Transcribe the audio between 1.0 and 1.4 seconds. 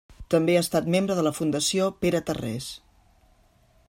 de la